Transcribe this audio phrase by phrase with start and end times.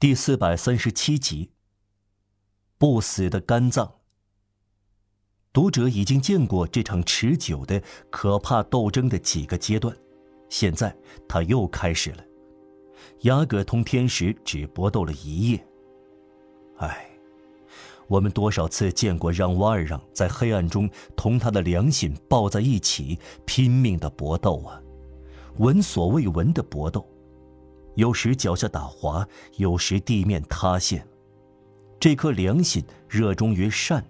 [0.00, 1.50] 第四百三十七集。
[2.78, 3.94] 不死的肝脏。
[5.52, 9.96] 读者已经见过这场持久的、可怕斗争的几个阶段，
[10.48, 10.96] 现在
[11.28, 12.24] 他又开始了。
[13.22, 15.66] 雅各同天使只搏斗了一夜。
[16.76, 17.10] 唉，
[18.06, 24.80] 我们多少次见过让瓦尔让在黑暗中同他的良心抱在一起，拼命的搏斗啊，
[25.56, 27.04] 闻所未闻的搏斗。
[27.98, 29.26] 有时脚下打滑，
[29.56, 31.04] 有时地面塌陷。
[31.98, 34.04] 这颗良心热衷于善，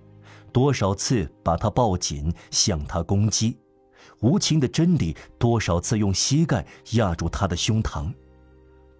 [0.52, 3.56] 多少次把他抱紧，向他攻击；
[4.20, 8.12] 无情的真理多少次用膝盖压住他的胸膛；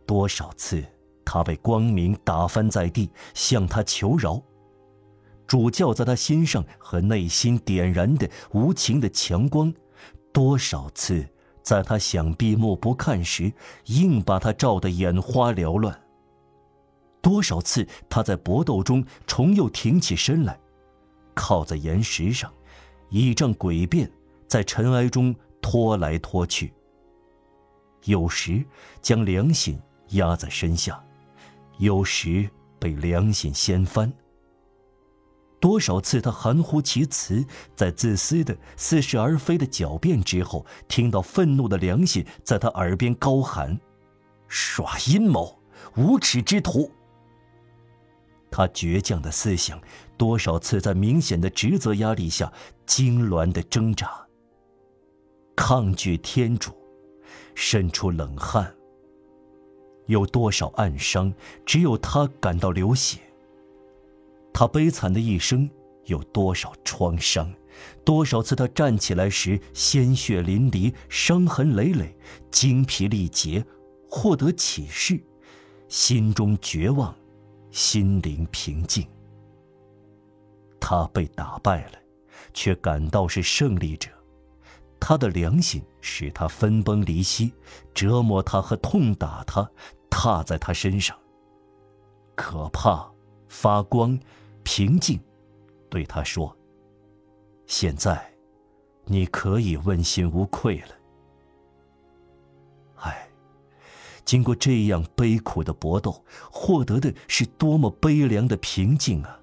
[0.06, 0.82] 多少次
[1.22, 4.42] 他被光明打翻在地，向他求饶。
[5.46, 9.70] 主教在他心上和内心点燃的无情的强光，
[10.32, 11.28] 多少次。
[11.68, 13.52] 在他想闭目不看时，
[13.88, 16.00] 硬把他照得眼花缭乱。
[17.20, 20.58] 多少次他在搏斗中重又挺起身来，
[21.34, 22.50] 靠在岩石上，
[23.10, 24.10] 倚仗诡辩，
[24.46, 26.72] 在尘埃中拖来拖去。
[28.04, 28.64] 有时
[29.02, 29.78] 将良心
[30.12, 30.98] 压在身下，
[31.76, 34.10] 有时被良心掀翻。
[35.60, 43.78] 多少次他含糊其辞，在自私的、似是而非的狡辩之后，听到愤怒的良心在他耳边高喊
[44.46, 45.58] ：“耍阴谋，
[45.96, 46.90] 无耻之徒！”
[48.50, 49.80] 他倔强的思想，
[50.16, 52.52] 多少次在明显的职责压力下
[52.86, 54.26] 痉挛的挣扎，
[55.56, 56.72] 抗拒天主，
[57.54, 58.74] 渗出冷汗。
[60.06, 61.34] 有多少暗伤，
[61.66, 63.20] 只有他感到流血。
[64.58, 65.70] 他悲惨的一生
[66.06, 67.48] 有多少创伤？
[68.04, 72.12] 多少次他站起来时鲜血淋漓、伤痕累累、
[72.50, 73.64] 精疲力竭，
[74.10, 75.22] 获得启示，
[75.86, 77.14] 心中绝望，
[77.70, 79.06] 心灵平静。
[80.80, 81.98] 他被打败了，
[82.52, 84.10] 却感到是胜利者。
[84.98, 87.52] 他的良心使他分崩离析，
[87.94, 89.70] 折磨他和痛打他，
[90.10, 91.16] 踏在他身上。
[92.34, 93.08] 可怕，
[93.46, 94.18] 发光。
[94.70, 95.18] 平静，
[95.88, 96.54] 对他说
[97.64, 98.30] ：“现在，
[99.06, 100.88] 你可以问心无愧了。”
[103.00, 103.30] 唉，
[104.26, 109.40] 经过这样悲苦的搏斗，获得的是多么悲凉的平静啊！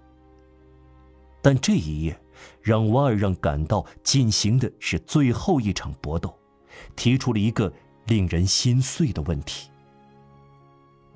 [1.41, 2.21] 但这一夜，
[2.61, 6.37] 让瓦尔让感到进行的是最后一场搏斗，
[6.95, 7.73] 提出了一个
[8.05, 9.71] 令人心碎的问题：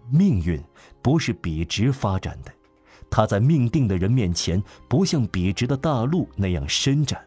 [0.10, 0.60] 命运
[1.04, 2.52] 不是笔直发展的。
[3.12, 7.20] 他在命定的人面前，不像笔直的大路那样伸展，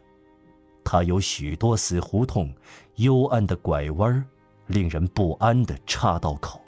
[0.83, 2.53] 他有许多死胡同、
[2.95, 4.25] 幽暗的拐弯
[4.67, 6.61] 令人不安的岔道口。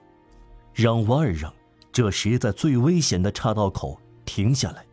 [0.74, 1.54] 让瓦尔让
[1.92, 4.86] 这时在最危险的岔道口停下来，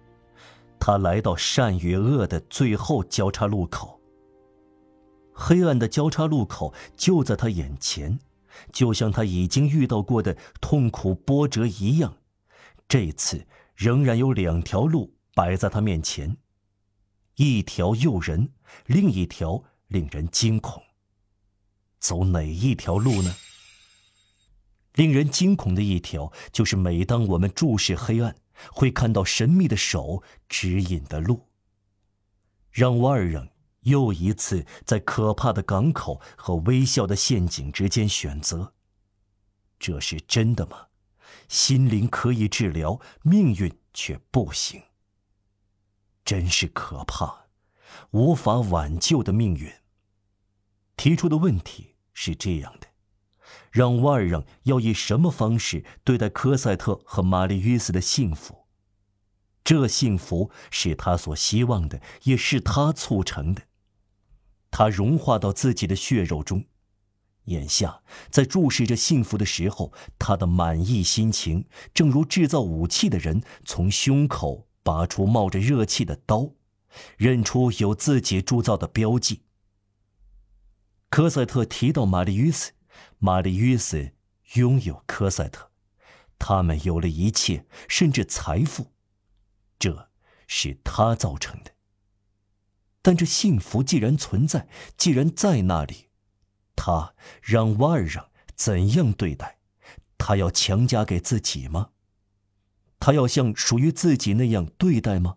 [0.79, 3.99] 他来到善与恶的最后交叉路口。
[5.33, 8.17] 黑暗的交叉路口就在他眼前，
[8.71, 12.15] 就像他已经遇到过的痛苦波折一样，
[12.87, 13.45] 这次。
[13.83, 16.37] 仍然有两条路摆在他面前，
[17.35, 18.53] 一条诱人，
[18.87, 20.81] 另一条令人惊恐。
[21.99, 23.35] 走哪一条路呢？
[24.95, 28.37] 令人惊恐的一条，就是每当我们注视黑暗，
[28.73, 31.49] 会看到神秘的手指引的路。
[32.71, 33.49] 让瓦尔让
[33.81, 38.75] 又一次在可怕的港口和微笑的陷阱之间选择。
[39.81, 40.87] 这是真的吗？
[41.49, 44.83] 心灵可以治疗，命运却不行。
[46.25, 47.47] 真是可怕，
[48.13, 49.73] 无法挽救的命运。
[50.97, 52.87] 提出的问题是这样的：
[53.71, 58.67] 让瓦尔让要以什么方式对待科赛特和玛丽约斯的幸福？
[59.65, 63.63] 这幸福是他所希望的，也是他促成的。
[64.71, 66.65] 他融化到自己的血肉中。
[67.47, 76.51] 眼下，在注视着幸福的时候，他的满意心情，正如制造武器的人从胸口拔出冒着热气的刀，
[77.17, 79.43] 认出有自己铸造的标记。
[81.11, 82.73] 科赛特提到玛丽约斯，
[83.19, 84.13] 玛丽约斯
[84.55, 85.71] 拥有科赛特，
[86.39, 88.93] 他们有了一切，甚至财富，
[89.79, 90.11] 这
[90.47, 91.73] 是他造成的。
[93.03, 96.12] 但这幸福既然存在，既然在那里。
[96.85, 99.59] 他让瓦尔让怎样对待？
[100.19, 101.91] 他要强加给自己吗？
[102.99, 105.37] 他要像属于自己那样对待吗？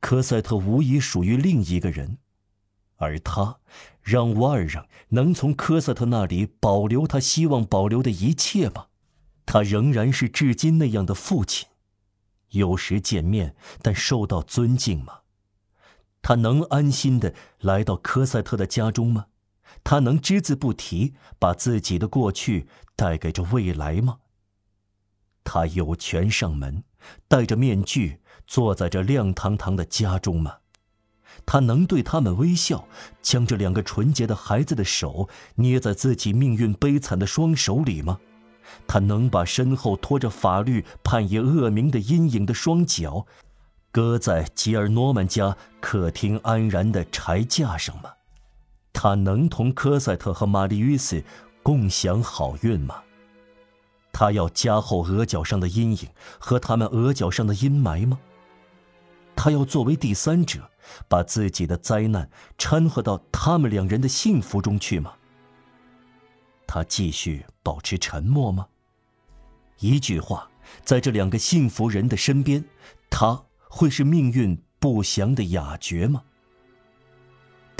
[0.00, 2.18] 科赛特无疑属于另一个人，
[2.96, 3.60] 而他
[4.02, 8.88] 让瓦尔让能从科赛特那里保留他希望保留的一切吗？
[9.46, 11.68] 他仍然是至今那样的父亲，
[12.48, 15.20] 有时见面，但受到尊敬吗？
[16.20, 19.26] 他能安心的来到科赛特的家中吗？
[19.82, 24.18] 他能只字不提把自己的过去带给这未来吗？
[25.44, 26.84] 他有权上门，
[27.26, 30.58] 戴着面具坐在这亮堂堂的家中吗？
[31.46, 32.86] 他能对他们微笑，
[33.22, 38.20] 将这两个纯洁的孩子的手捏在自己命运悲惨的双手里吗？
[38.86, 43.26] 他能把身后拖着法律判以恶名的阴影的双脚，
[43.90, 48.12] 搁在吉尔诺曼家客厅安然的柴架上吗？
[49.02, 51.24] 他能同科赛特和玛丽约斯
[51.62, 53.02] 共享好运吗？
[54.12, 56.08] 他要加厚额角上的阴影
[56.38, 58.20] 和他们额角上的阴霾吗？
[59.34, 60.70] 他要作为第三者，
[61.08, 65.14] 把自己的灾难掺和到他们两人的幸福中去吗？
[66.66, 68.66] 他继续保持沉默吗？
[69.78, 70.50] 一句话，
[70.84, 72.62] 在这两个幸福人的身边，
[73.08, 76.24] 他会是命运不祥的哑角吗？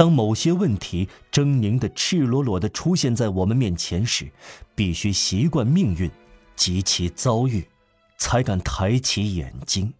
[0.00, 4.32] 当某些问题狰狞的、赤裸裸的出现在我们面前时，
[4.75, 6.11] 必须习惯命运
[6.56, 7.69] 及其遭遇，
[8.17, 9.93] 才敢抬起眼睛。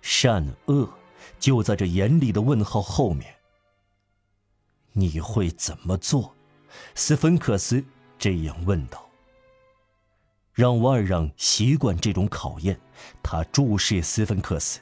[0.00, 0.88] 善恶
[1.40, 3.34] 就在这严厉的问号后面。
[4.92, 6.32] 你会怎么做？
[6.94, 7.84] 斯芬克斯
[8.16, 9.04] 这样问道。
[10.52, 12.78] 让瓦尔让习惯这种考验，
[13.24, 14.78] 他注视斯芬克斯。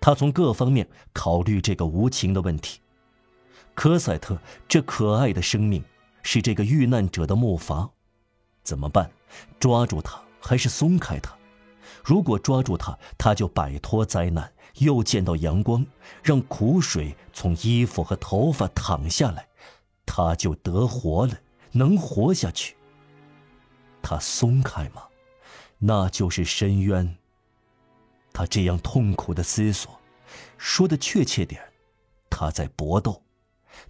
[0.00, 2.78] 他从各方面考虑这个无情的问题。
[3.74, 4.38] 科赛特
[4.68, 5.84] 这可爱的生命，
[6.22, 7.90] 是这个遇难者的木筏，
[8.62, 9.10] 怎么办？
[9.58, 11.36] 抓住他还是松开他？
[12.04, 15.84] 如果抓住他，他就摆脱灾难，又见到阳光，
[16.22, 19.48] 让苦水从衣服和头发淌下来，
[20.06, 21.34] 他就得活了，
[21.72, 22.76] 能活下去。
[24.00, 25.02] 他松开吗？
[25.78, 27.16] 那就是深渊。
[28.32, 30.00] 他这样痛苦的思索，
[30.58, 31.60] 说的确切点，
[32.30, 33.20] 他在搏斗。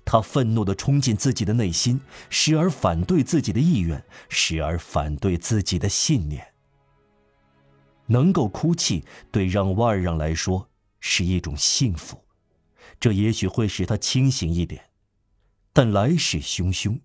[0.05, 2.01] 他愤怒地冲进自己的内心，
[2.31, 6.55] 时而反对自己的意愿，时而反对自己的信念。
[8.07, 10.69] 能够哭泣，对让瓦尔让来说
[11.01, 12.25] 是一种幸福，
[13.01, 14.91] 这也许会使他清醒一点。
[15.73, 17.01] 但来势汹汹，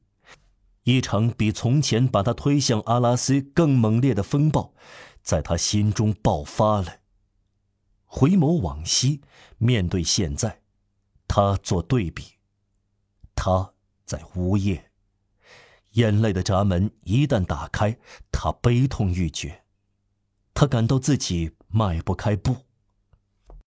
[0.84, 4.74] 一场比从前把他推向阿拉斯更猛烈的风暴，
[5.22, 6.98] 在他心中爆发了。
[8.06, 9.22] 回眸往昔，
[9.58, 10.62] 面对现在，
[11.28, 12.39] 他做对比。
[13.42, 13.72] 他
[14.04, 14.92] 在呜咽，
[15.92, 17.98] 眼泪的闸门一旦打开，
[18.34, 19.64] 他悲痛欲绝，
[20.54, 22.58] 他感到自己迈不开步。